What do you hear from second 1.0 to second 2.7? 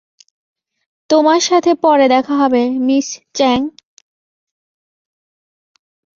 তোমার সাথে পরে দেখা হবে,